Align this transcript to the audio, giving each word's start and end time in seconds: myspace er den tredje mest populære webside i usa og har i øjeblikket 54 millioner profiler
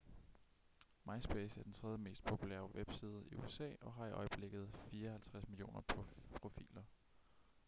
myspace 1.05 1.59
er 1.59 1.63
den 1.63 1.73
tredje 1.73 1.97
mest 1.97 2.23
populære 2.23 2.75
webside 2.75 3.23
i 3.31 3.35
usa 3.35 3.69
og 3.81 3.93
har 3.93 4.07
i 4.07 4.11
øjeblikket 4.11 4.69
54 4.91 5.49
millioner 5.49 5.81
profiler 6.41 6.83